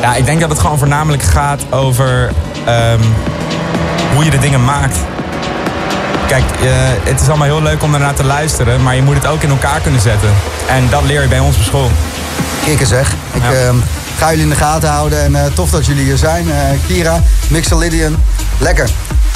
ja, 0.00 0.14
ik 0.14 0.24
denk 0.24 0.40
dat 0.40 0.50
het 0.50 0.58
gewoon 0.58 0.78
voornamelijk 0.78 1.22
gaat 1.22 1.62
over 1.70 2.30
ehm, 2.64 3.00
hoe 4.14 4.24
je 4.24 4.30
de 4.30 4.38
dingen 4.38 4.64
maakt. 4.64 4.96
Kijk, 6.26 6.44
eh, 6.44 6.70
het 7.02 7.20
is 7.20 7.28
allemaal 7.28 7.46
heel 7.46 7.62
leuk 7.62 7.82
om 7.82 7.94
ernaar 7.94 8.14
te 8.14 8.24
luisteren, 8.24 8.82
maar 8.82 8.94
je 8.94 9.02
moet 9.02 9.14
het 9.14 9.26
ook 9.26 9.42
in 9.42 9.50
elkaar 9.50 9.80
kunnen 9.80 10.00
zetten. 10.00 10.30
En 10.68 10.88
dat 10.90 11.02
leer 11.02 11.22
je 11.22 11.28
bij 11.28 11.38
ons 11.38 11.56
op 11.56 11.62
school. 11.62 11.90
Kikken 12.64 12.86
zeg. 12.86 13.12
Ik 13.32 13.42
Ja. 13.42 13.72
Ga 14.18 14.28
jullie 14.28 14.44
in 14.44 14.50
de 14.50 14.56
gaten 14.56 14.88
houden 14.88 15.22
en 15.22 15.34
eh, 15.34 15.52
tof 15.54 15.70
dat 15.70 15.86
jullie 15.86 16.04
hier 16.04 16.16
zijn. 16.16 16.50
Eh, 16.50 16.56
Kira, 16.86 17.20
Mixolydian, 17.48 18.16
lekker. 18.58 18.90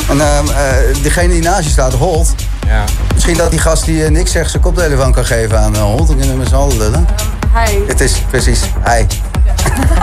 En 0.08 0.20
ehm, 0.20 0.48
eh, 0.48 1.02
degene 1.02 1.28
die 1.28 1.42
naast 1.42 1.64
je 1.64 1.70
staat, 1.70 1.92
Holt... 1.92 2.34
Ja. 2.66 2.84
Misschien 3.14 3.36
dat 3.36 3.50
die 3.50 3.58
gast 3.58 3.84
die 3.84 4.10
niks 4.10 4.30
zegt 4.32 4.50
zijn 4.50 4.62
koptelefoon 4.62 5.12
kan 5.12 5.24
geven 5.24 5.58
aan 5.58 5.74
uh, 5.74 5.82
Holt. 5.82 6.06
Dan 6.06 6.16
kunnen 6.16 6.32
we 6.34 6.38
met 6.38 6.48
z'n 6.48 6.54
allen 6.54 6.78
lullen. 6.78 7.06
Hi. 7.54 7.78
Het 7.86 8.00
is 8.00 8.22
precies 8.30 8.60
hij. 8.80 9.06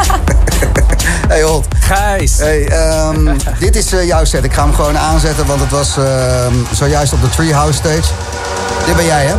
hey 1.31 1.41
Holt. 1.41 1.67
Gijs. 1.79 2.37
Hey, 2.37 2.67
ehm, 2.67 3.37
dit 3.59 3.75
is 3.75 3.93
eh, 3.93 4.07
jouw 4.07 4.25
set. 4.25 4.43
Ik 4.43 4.53
ga 4.53 4.63
hem 4.63 4.73
gewoon 4.73 4.97
aanzetten, 4.97 5.45
want 5.45 5.59
het 5.59 5.69
was 5.69 5.97
ehm, 5.97 6.53
zojuist 6.73 7.13
op 7.13 7.21
de 7.21 7.29
Treehouse 7.29 7.77
stage. 7.77 8.13
Dit 8.85 8.95
ben 8.95 9.05
jij, 9.05 9.25
hè? 9.25 9.35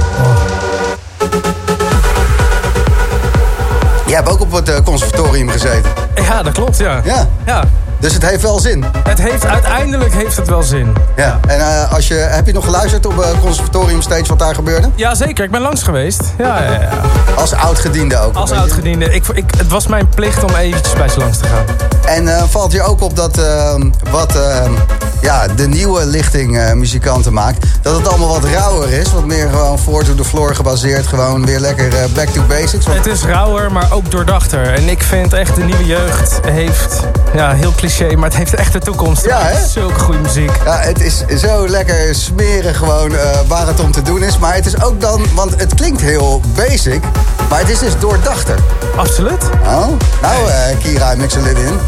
Jij 4.10 4.18
hebt 4.18 4.30
ook 4.30 4.40
op 4.40 4.52
het 4.52 4.68
eh, 4.68 4.76
conservatorium 4.84 5.48
gezeten. 5.48 5.90
Ja, 6.14 6.42
dat 6.42 6.52
klopt, 6.52 6.78
ja. 6.78 7.00
Ja. 7.04 7.28
ja. 7.46 7.64
Dus 8.00 8.14
het 8.14 8.26
heeft 8.26 8.42
wel 8.42 8.58
zin. 8.58 8.84
Het 9.08 9.18
heeft, 9.18 9.46
uiteindelijk 9.46 10.12
heeft 10.12 10.36
het 10.36 10.48
wel 10.48 10.62
zin. 10.62 10.96
Ja. 11.16 11.40
En 11.46 11.58
eh, 11.58 11.92
als 11.92 12.08
je, 12.08 12.14
heb 12.14 12.46
je 12.46 12.52
nog 12.52 12.64
geluisterd 12.64 13.06
op 13.06 13.16
het 13.16 13.40
conservatorium 13.40 14.02
stage 14.02 14.24
wat 14.26 14.38
daar 14.38 14.54
gebeurde? 14.54 14.88
Ja, 14.94 15.14
zeker. 15.14 15.44
Ik 15.44 15.50
ben 15.50 15.60
langs 15.60 15.82
geweest. 15.82 16.22
Ja, 16.38 16.62
ja, 16.62 16.72
ja. 16.72 16.90
Als 17.36 17.52
oud-gediende 17.52 18.18
ook. 18.18 18.34
Als 18.34 18.50
oudgediende. 18.50 19.04
Ik, 19.04 19.26
ik, 19.26 19.44
het 19.56 19.68
was 19.68 19.86
mijn 19.86 20.08
plicht 20.08 20.44
om 20.44 20.54
eventjes 20.54 20.94
bij 20.94 21.08
ze 21.08 21.18
langs 21.18 21.38
te 21.38 21.44
gaan. 21.44 21.64
En 22.06 22.36
eh, 22.36 22.42
valt 22.48 22.72
je 22.72 22.82
ook 22.82 23.00
op 23.00 23.16
dat 23.16 23.38
ehm, 23.38 23.90
wat 24.10 24.36
ehm, 24.36 24.72
ja, 25.20 25.46
de 25.46 25.68
nieuwe 25.68 26.06
lichting 26.06 26.74
muzikanten 26.74 27.32
maakt... 27.32 27.66
dat 27.82 27.96
het 27.96 28.08
allemaal 28.08 28.28
wat 28.28 28.44
rauwer 28.44 28.92
is. 28.92 29.12
Wat 29.12 29.24
meer 29.24 29.48
gewoon 29.48 29.78
voor 29.78 30.04
to 30.04 30.14
the 30.14 30.24
floor 30.24 30.54
gebaseerd. 30.54 31.06
Gewoon 31.06 31.46
weer 31.46 31.60
lekker 31.60 31.88
back 32.14 32.28
to 32.28 32.42
basics. 32.42 32.86
Het 32.86 33.06
is 33.06 33.22
rauwer, 33.22 33.72
maar 33.72 33.92
ook 33.92 34.10
doordachter. 34.10 34.74
En 34.74 34.88
ik 34.88 35.02
vind 35.02 35.32
echt 35.32 35.54
de 35.54 35.62
nieuwe 35.62 35.86
jeugd 35.86 36.40
heeft... 36.46 37.00
Ja, 37.34 37.52
heel 37.52 37.72
cliché, 37.76 37.89
maar 37.98 38.28
het 38.28 38.36
heeft 38.36 38.54
echt 38.54 38.72
de 38.72 38.78
toekomst. 38.78 39.24
Ja, 39.24 39.42
hè? 39.42 39.66
Zulke 39.66 39.98
goede 39.98 40.18
muziek. 40.18 40.50
Ja, 40.64 40.78
het 40.78 41.00
is 41.00 41.24
zo 41.36 41.68
lekker 41.68 42.14
smeren 42.14 42.74
gewoon 42.74 43.14
eh, 43.14 43.40
waar 43.46 43.66
het 43.66 43.80
om 43.80 43.92
te 43.92 44.02
doen 44.02 44.22
is. 44.22 44.38
Maar 44.38 44.54
het 44.54 44.66
is 44.66 44.82
ook 44.82 45.00
dan, 45.00 45.24
want 45.34 45.60
het 45.60 45.74
klinkt 45.74 46.00
heel 46.00 46.40
basic, 46.54 47.02
maar 47.48 47.58
het 47.58 47.68
is 47.68 47.78
dus 47.78 47.98
doordachter. 47.98 48.58
Absoluut. 48.96 49.44
Oh, 49.64 49.86
nou 50.22 50.48
eh, 50.50 50.78
Kira 50.82 51.10
en 51.10 51.18
Mixolydian. 51.18 51.78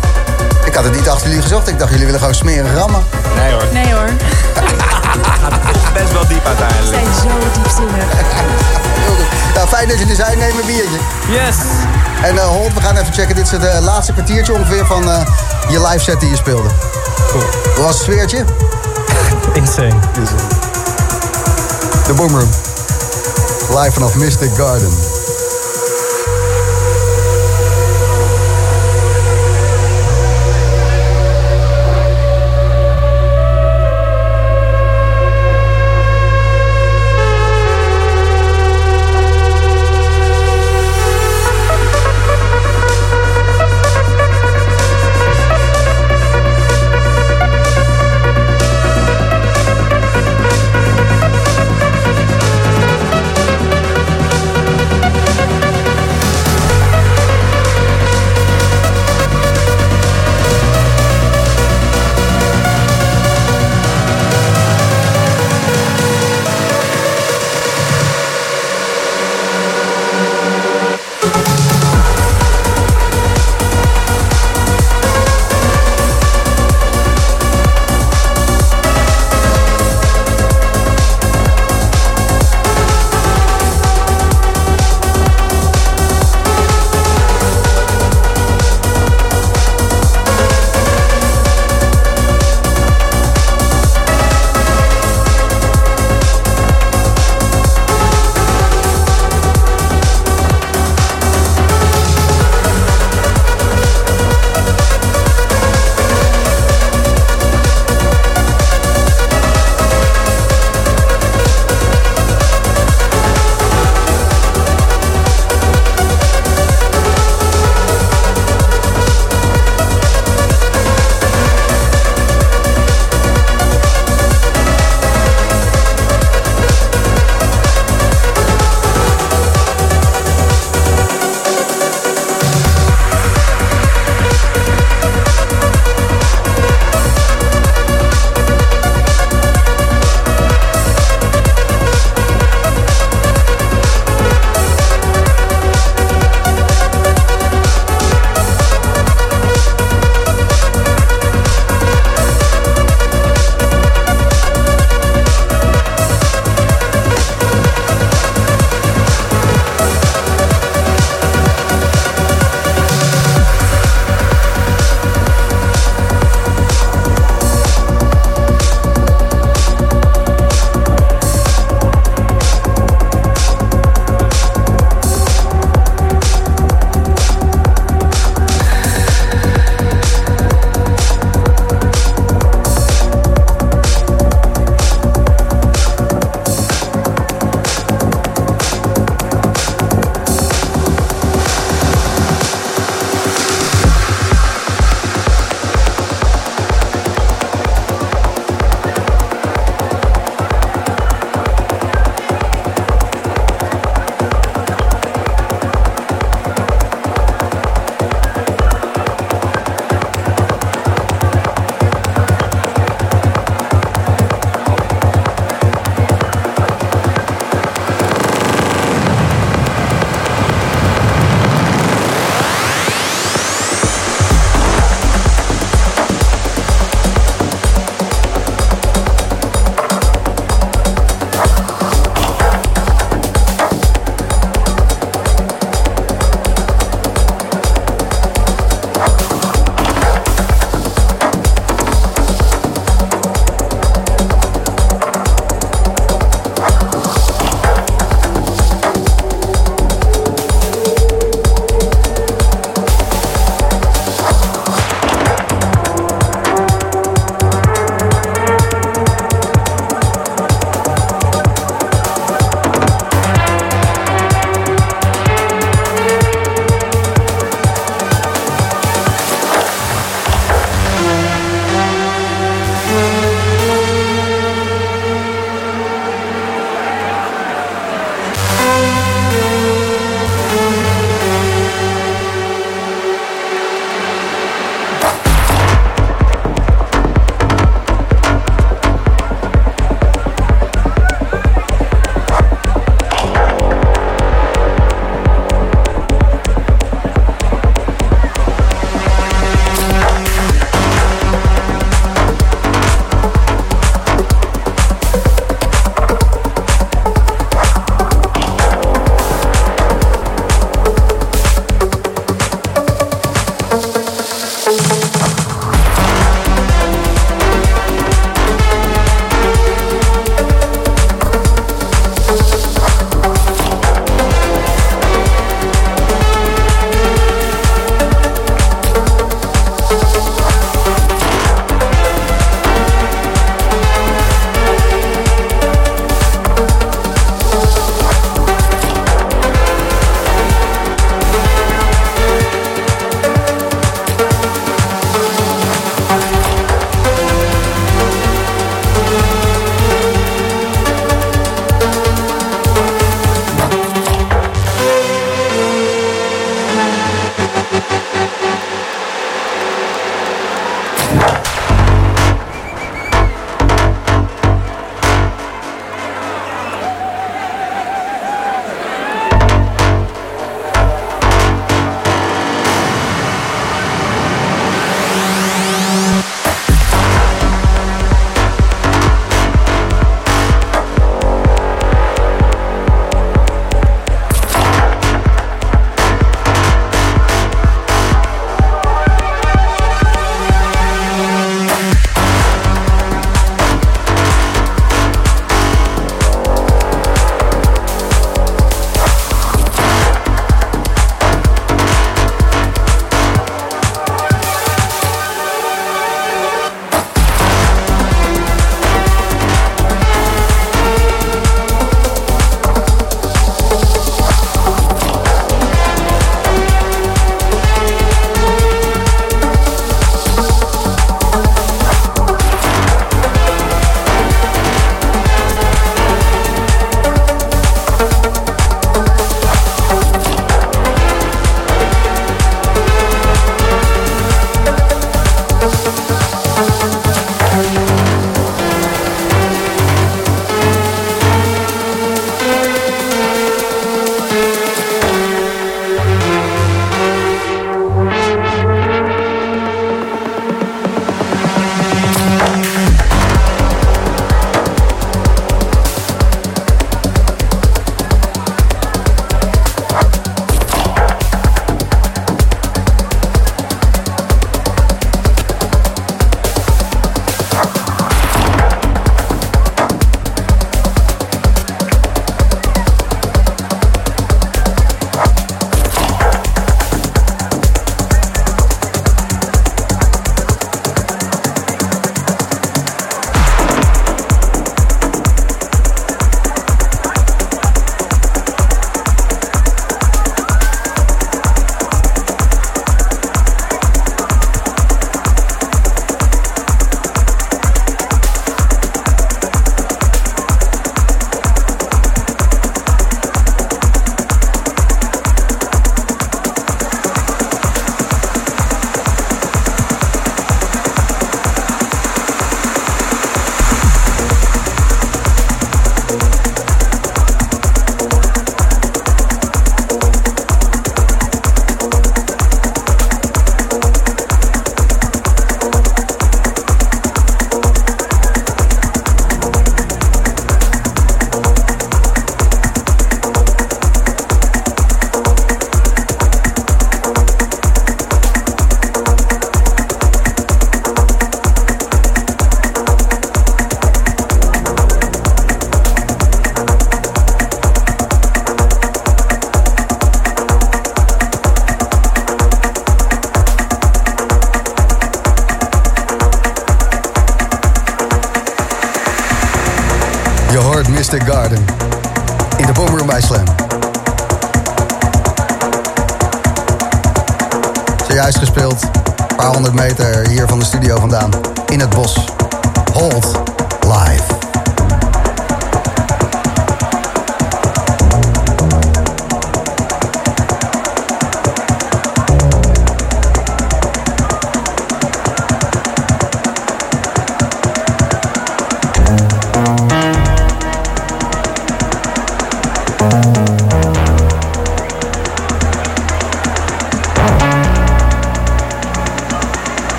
Ik 0.64 0.74
had 0.74 0.84
het 0.84 0.94
niet 0.94 1.08
achter 1.08 1.28
jullie 1.28 1.42
gezocht. 1.42 1.68
Ik 1.68 1.78
dacht 1.78 1.90
jullie 1.90 2.04
willen 2.04 2.20
gewoon 2.20 2.34
smeren 2.34 2.74
rammen. 2.74 3.02
Nee 3.36 3.52
hoor. 3.52 3.64
Nee 3.72 3.92
hoor. 3.94 4.08
Best 5.94 6.12
wel 6.12 6.26
diep 6.26 6.46
uiteindelijk. 6.46 7.02
zo 7.22 7.60
diepzinnig. 7.62 8.80
Nou, 9.54 9.68
fijn 9.68 9.88
dat 9.88 9.98
jullie 9.98 10.12
er 10.16 10.24
zijn. 10.24 10.38
Neem 10.38 10.58
een 10.58 10.66
biertje. 10.66 10.98
Yes. 11.28 11.56
En 12.22 12.38
eh 12.38 12.44
Holt, 12.46 12.74
we 12.74 12.80
gaan 12.80 12.96
even 12.96 13.12
checken. 13.12 13.34
Dit 13.34 13.44
is 13.44 13.50
het 13.50 13.64
eh, 13.64 13.80
laatste 13.80 14.12
kwartiertje 14.12 14.52
ongeveer 14.52 14.86
van 14.86 15.10
eh, 15.10 15.20
je 15.68 15.86
live 15.86 15.98
set 15.98 16.20
die 16.20 16.30
je 16.30 16.36
speelde. 16.36 16.68
Cool. 17.30 17.44
Hoe 17.74 17.84
was 17.84 17.94
het 17.94 18.02
sfeertje? 18.02 18.44
Insane. 19.60 19.94
De 22.06 22.14
Boomroom. 22.14 22.50
Live 23.68 23.92
vanaf 23.92 24.14
Mystic 24.14 24.50
Garden. 24.56 25.21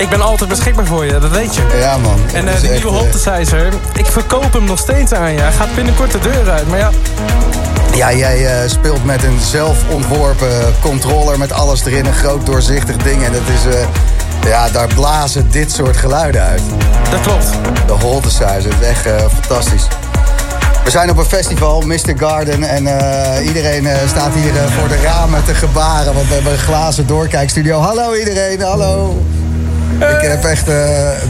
Ik 0.00 0.08
ben 0.08 0.20
altijd 0.20 0.48
beschikbaar 0.48 0.86
voor 0.86 1.04
je, 1.04 1.18
dat 1.18 1.30
weet 1.30 1.54
je. 1.54 1.62
Ja, 1.78 1.96
man. 1.96 2.20
En 2.32 2.48
eh, 2.48 2.60
de 2.60 2.68
nieuwe 2.68 2.88
eh, 2.88 2.96
Holtesizer, 2.96 3.72
ik 3.92 4.06
verkoop 4.06 4.52
hem 4.52 4.64
nog 4.64 4.78
steeds 4.78 5.12
aan 5.12 5.32
je. 5.32 5.40
Hij 5.40 5.52
gaat 5.52 5.74
binnenkort 5.74 6.12
de 6.12 6.18
deur 6.18 6.50
uit, 6.50 6.68
maar 6.68 6.78
ja... 6.78 6.90
Ja, 7.94 8.12
jij 8.12 8.46
eh, 8.46 8.68
speelt 8.68 9.04
met 9.04 9.22
een 9.22 9.40
zelfontworpen 9.40 10.74
controller 10.80 11.38
met 11.38 11.52
alles 11.52 11.84
erin. 11.84 12.06
Een 12.06 12.12
groot 12.12 12.46
doorzichtig 12.46 12.96
ding. 12.96 13.24
En 13.24 13.32
dat 13.32 13.42
is... 13.54 13.74
ja, 14.46 14.68
daar 14.68 14.88
blazen 14.94 15.50
dit 15.50 15.72
soort 15.72 15.96
geluiden 15.96 16.42
uit. 16.42 16.62
Dat 17.10 17.20
klopt. 17.20 17.50
De 17.86 17.92
Holtesizer, 17.92 18.72
het 18.72 18.80
is 18.80 18.86
echt 18.86 19.08
fantastisch. 19.32 19.86
We 20.84 20.90
zijn 20.90 21.10
op 21.10 21.16
een 21.16 21.24
festival, 21.24 21.80
Mr. 21.80 22.14
Garden. 22.16 22.62
En 22.62 22.82
iedereen 23.44 23.88
staat 24.08 24.34
hier 24.34 24.52
voor 24.78 24.88
de 24.88 25.00
ramen 25.02 25.44
te 25.44 25.54
gebaren. 25.54 26.14
Want 26.14 26.28
we 26.28 26.34
hebben 26.34 26.52
een 26.52 26.58
glazen 26.58 27.06
doorkijkstudio. 27.06 27.78
Hallo 27.78 28.14
iedereen, 28.14 28.60
hallo. 28.60 29.22
Ik 30.00 30.20
heb 30.20 30.44
echt 30.44 30.68
eh, 30.68 30.74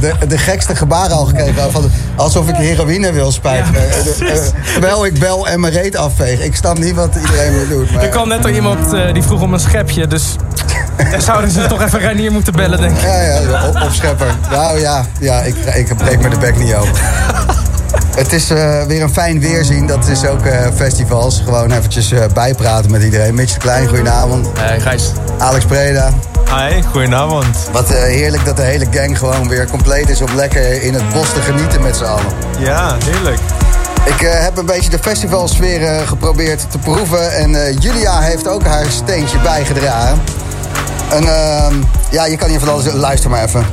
de, 0.00 0.12
de 0.28 0.38
gekste 0.38 0.74
gebaren 0.76 1.16
al 1.16 1.24
gekregen. 1.24 1.72
Van, 1.72 1.90
alsof 2.16 2.48
ik 2.48 2.54
heroïne 2.56 3.12
wil 3.12 3.32
spuiten. 3.32 3.72
Ja, 3.72 3.78
Eh, 3.78 4.04
de- 4.04 4.24
eh, 4.24 4.72
terwijl 4.72 5.06
ik 5.06 5.18
bel 5.18 5.48
en 5.48 5.60
mijn 5.60 5.72
reet 5.72 5.96
afveeg. 5.96 6.40
Ik 6.40 6.54
snap 6.56 6.78
niet 6.78 6.94
wat 6.94 7.14
iedereen 7.14 7.58
moet 7.58 7.68
doen. 7.68 7.88
Maar, 7.94 8.02
Er 8.02 8.08
kwam 8.08 8.28
net 8.28 8.44
al 8.44 8.50
iemand 8.50 8.92
eh, 8.92 9.12
die 9.12 9.22
vroeg 9.22 9.40
om 9.42 9.52
een 9.52 9.60
schepje, 9.60 10.06
dus... 10.06 10.24
dan 11.10 11.20
zouden 11.20 11.50
ze 11.50 11.66
toch 11.66 11.82
even 11.82 11.98
Reinier 11.98 12.32
moeten 12.32 12.52
bellen, 12.52 12.80
denk 12.80 12.96
ik. 12.96 13.02
Ja, 13.02 13.20
ja, 13.22 13.66
op, 13.68 13.82
opschepper. 13.82 14.34
Nou 14.50 14.78
ja, 14.80 15.04
ja 15.20 15.40
ik, 15.40 15.54
ik 15.74 15.96
breek 15.96 16.20
me 16.22 16.28
de 16.28 16.38
bek 16.38 16.56
niet 16.58 16.74
open. 16.74 16.90
Het 18.16 18.32
is 18.32 18.50
eh, 18.50 18.82
weer 18.82 19.02
een 19.02 19.12
fijn 19.12 19.40
weerzien. 19.40 19.86
Dat 19.86 20.06
is 20.08 20.24
ook 20.26 20.44
eh, 20.46 20.66
festivals. 20.74 21.40
Gewoon 21.44 21.70
eventjes 21.72 22.12
eh, 22.12 22.20
bijpraten 22.34 22.90
met 22.90 23.02
iedereen. 23.02 23.34
Mitch 23.34 23.52
de 23.52 23.58
Klein, 23.58 23.88
goedenavond. 23.88 24.48
Hey, 24.58 24.80
Gijs. 24.80 25.12
Alex 25.38 25.64
Preda. 25.64 26.10
Hi, 26.56 26.82
goedenavond. 26.82 27.68
Wat 27.72 27.90
eh, 27.90 28.02
heerlijk 28.02 28.44
dat 28.44 28.56
de 28.56 28.62
hele 28.62 28.86
gang 28.90 29.18
gewoon 29.18 29.48
weer 29.48 29.70
compleet 29.70 30.08
is... 30.08 30.20
om 30.20 30.34
lekker 30.34 30.82
in 30.82 30.94
het 30.94 31.08
bos 31.08 31.32
te 31.32 31.40
genieten 31.40 31.82
met 31.82 31.96
z'n 31.96 32.04
allen. 32.04 32.32
Ja, 32.58 32.96
heerlijk. 33.04 33.38
Ik 34.04 34.22
eh, 34.22 34.42
heb 34.42 34.56
een 34.56 34.66
beetje 34.66 34.90
de 34.90 34.98
festivalsfeer 34.98 35.82
eh, 35.82 36.08
geprobeerd 36.08 36.70
te 36.70 36.78
proeven. 36.78 37.32
En 37.36 37.66
eh, 37.66 37.78
Julia 37.78 38.20
heeft 38.20 38.48
ook 38.48 38.64
haar 38.64 38.86
steentje 38.86 39.38
bijgedragen. 39.38 40.22
En 41.10 41.24
ehm, 41.24 41.74
ja, 42.10 42.26
je 42.26 42.36
kan 42.36 42.48
hier 42.48 42.60
van 42.60 42.68
alles... 42.68 42.92
Luister 42.92 43.30
maar 43.30 43.44
even. 43.44 43.66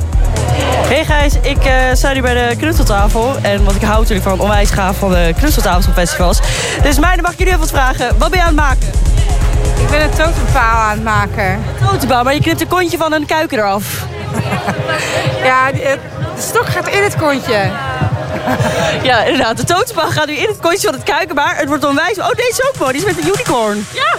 Hey 0.88 1.04
Gijs, 1.04 1.34
ik 1.40 1.64
eh 1.64 1.74
sta 1.92 2.12
nu 2.12 2.20
bij 2.20 2.34
de 2.34 2.56
knutseltafel. 2.56 3.36
En 3.42 3.64
wat 3.64 3.74
ik 3.74 3.82
hou 3.82 3.98
natuurlijk 3.98 4.28
van 4.28 4.40
onwijs 4.40 4.70
gaaf 4.70 4.96
van 4.96 5.10
de 5.10 5.34
knutseltafels 5.36 5.86
op 5.86 5.92
festivals. 5.92 6.40
Dus 6.82 6.98
mij 6.98 7.18
mag 7.22 7.32
ik 7.32 7.38
jullie 7.38 7.52
even 7.52 7.64
wat 7.64 7.74
vragen. 7.74 8.18
Wat 8.18 8.30
ben 8.30 8.38
je 8.38 8.44
aan 8.44 8.56
het 8.56 8.64
maken? 8.64 9.07
Ik 9.80 9.88
ben 9.90 10.02
een 10.02 10.10
totempaal 10.10 10.76
aan 10.76 10.90
het 10.90 11.04
maken. 11.04 11.64
Totempaal, 11.90 12.24
maar 12.24 12.34
je 12.34 12.40
knipt 12.40 12.60
een 12.60 12.68
kontje 12.68 12.96
van 12.96 13.12
een 13.12 13.26
kuiken 13.26 13.58
eraf. 13.58 13.84
Ja, 15.42 15.72
de 15.72 15.98
stok 16.38 16.66
gaat 16.66 16.88
in 16.88 17.02
het 17.02 17.16
kontje. 17.16 17.70
Ja, 19.02 19.22
inderdaad. 19.22 19.56
De 19.56 19.64
totempaal 19.64 20.10
gaat 20.10 20.26
nu 20.26 20.32
in 20.32 20.48
het 20.48 20.58
kontje 20.60 20.86
van 20.88 20.94
het 20.94 21.02
kuiken, 21.02 21.34
maar 21.34 21.56
het 21.56 21.68
wordt 21.68 21.84
onwijs... 21.84 22.18
Oh, 22.18 22.30
deze 22.30 22.48
is 22.48 22.68
ook 22.68 22.78
mooi. 22.78 22.92
Die 22.92 23.00
is 23.00 23.14
met 23.14 23.24
een 23.24 23.28
unicorn. 23.28 23.86
Ja, 23.92 24.16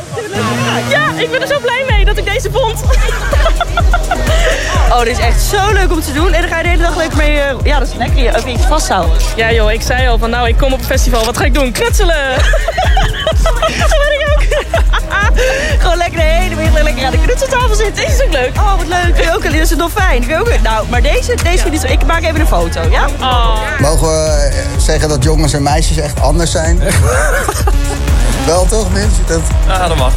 ja, 0.90 1.12
ik 1.16 1.32
ben 1.32 1.42
er 1.42 1.48
zo 1.48 1.60
blij 1.60 1.86
mee 1.90 2.06
dat 2.06 2.18
ik 2.18 2.26
deze 2.26 2.52
vond. 2.52 2.80
Oh, 4.92 5.00
dit 5.04 5.18
is 5.18 5.24
echt 5.26 5.42
zo 5.42 5.72
leuk 5.72 5.92
om 5.92 6.02
te 6.02 6.14
doen. 6.14 6.34
En 6.34 6.42
dan 6.42 6.50
ga 6.50 6.58
je 6.58 6.64
de 6.64 6.70
hele 6.70 6.82
dag 6.84 6.96
leuk 6.96 7.16
mee... 7.16 7.40
eh, 7.40 7.56
ja, 7.64 7.80
dat 7.80 7.88
is 7.88 7.94
lekker. 7.94 8.24
Je 8.24 8.36
even 8.36 8.50
iets 8.50 8.66
vasthouden. 8.66 9.18
Ja 9.36 9.52
joh, 9.52 9.72
ik 9.72 9.82
zei 9.82 10.08
al 10.08 10.18
van 10.18 10.30
nou, 10.30 10.48
ik 10.48 10.58
kom 10.58 10.74
op 10.74 10.80
een 10.80 10.86
festival. 10.86 11.26
Wat 11.26 11.38
ga 11.38 11.44
ik 11.44 11.54
doen? 11.54 11.72
Knutselen! 11.72 12.36
Dat 13.44 13.90
ben 13.90 14.20
ik 14.20 14.28
ook. 14.34 14.44
Gewoon 15.80 15.98
lekker 15.98 16.18
de 16.20 16.26
hele 16.26 16.56
middag 16.56 16.84
lekker 16.84 17.06
aan 17.06 17.12
de 17.12 17.22
knutseltafel 17.22 17.76
zitten. 17.76 18.08
Is 18.08 18.24
ook 18.24 18.32
leuk. 18.32 18.52
Oh, 18.56 18.78
wat 18.78 18.88
leuk. 18.88 19.16
Kun 19.16 19.24
je 19.24 19.34
ook, 19.34 19.42
dit 19.42 19.54
is 19.54 19.72
een 19.72 19.78
dolfijn. 19.78 20.20
Kun 20.20 20.30
je 20.30 20.40
ook, 20.40 20.62
nou, 20.62 20.88
maar 20.90 21.02
deze, 21.02 21.36
deze 21.44 21.58
vind 21.58 21.74
ik 21.74 21.80
zo... 21.80 21.88
Ik 21.88 22.06
maak 22.06 22.24
even 22.24 22.40
een 22.40 22.48
foto, 22.48 22.82
ja? 22.90 23.08
Oh. 23.22 23.60
Mogen 23.80 24.08
we 24.08 24.52
eh, 24.54 24.66
zeggen 24.78 25.10
dat 25.10 25.24
jongens 25.24 25.54
en 25.54 25.64
meisjes 25.64 25.98
echt 25.98 26.22
anders 26.22 26.52
zijn? 26.52 26.80
Wel 28.46 28.66
toch, 28.66 28.92
mensen? 28.92 29.24
Dat... 29.28 29.42
Ja, 29.68 29.88
dat 29.88 29.98
mag. 29.98 30.14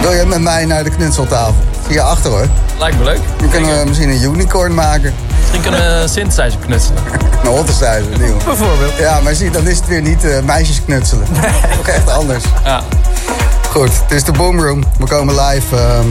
Wil 0.00 0.12
je 0.12 0.24
met 0.24 0.40
mij 0.40 0.64
naar 0.64 0.84
de 0.84 0.90
knutseltafel? 0.90 1.54
Hier 1.92 2.00
achter 2.00 2.30
hoor. 2.30 2.46
Lijkt 2.78 2.98
me 2.98 3.04
leuk. 3.04 3.18
Dan 3.38 3.48
kunnen 3.48 3.78
we 3.78 3.86
misschien 3.86 4.08
een 4.08 4.22
unicorn 4.22 4.74
maken. 4.74 5.14
Misschien 5.40 5.60
kunnen 5.60 5.80
we 5.80 5.86
een 5.86 6.08
synthesizer 6.08 6.60
knutselen. 6.66 7.02
Een 7.42 7.48
hottenstuizer, 7.48 8.18
nieuw. 8.18 8.36
Bijvoorbeeld. 8.44 8.96
Ja, 8.98 9.20
maar 9.20 9.34
zie, 9.34 9.50
dan 9.50 9.66
is 9.66 9.76
het 9.76 9.86
weer 9.86 10.02
niet 10.02 10.24
eh, 10.24 10.40
meisjes 10.42 10.84
knutselen. 10.84 11.26
Nee. 11.32 11.50
Toch 11.76 11.88
echt 11.88 12.10
anders. 12.10 12.44
Ja. 12.64 12.82
Goed, 13.70 13.90
het 14.02 14.10
is 14.10 14.24
de 14.24 14.32
Boomroom. 14.32 14.84
We 14.98 15.06
komen 15.06 15.34
live 15.40 15.76
ehm, 15.76 16.06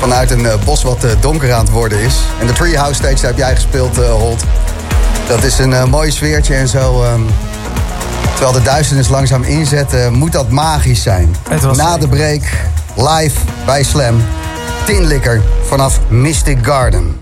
vanuit 0.00 0.30
een 0.30 0.46
eh, 0.46 0.54
bos 0.64 0.82
wat 0.82 1.04
eh, 1.04 1.10
donker 1.20 1.52
aan 1.52 1.64
het 1.64 1.70
worden 1.70 1.98
is. 2.00 2.16
En 2.40 2.46
de 2.46 2.52
Treehouse 2.52 2.94
Stage, 2.94 3.14
daar 3.14 3.24
heb 3.24 3.36
jij 3.36 3.54
gespeeld, 3.54 3.98
eh, 3.98 4.08
Holt. 4.10 4.42
Dat 5.28 5.42
is 5.42 5.58
een 5.58 5.88
mooi 5.90 6.10
sfeertje 6.10 6.54
en 6.54 6.68
zo. 6.68 7.02
ehm, 7.04 7.20
terwijl 8.34 8.52
de 8.52 8.62
duisternis 8.62 9.08
langzaam 9.08 9.42
inzet, 9.42 9.94
eh, 9.94 10.08
moet 10.08 10.32
dat 10.32 10.50
magisch 10.50 11.02
zijn. 11.02 11.36
Het 11.48 11.62
was 11.62 11.76
Na 11.76 11.98
de 11.98 12.08
break, 12.08 12.42
live 12.94 13.38
bij 13.64 13.82
Slam. 13.82 14.22
Tinlikker 14.86 15.40
vanaf 15.70 16.00
Mystic 16.10 16.62
Garden. 16.62 17.18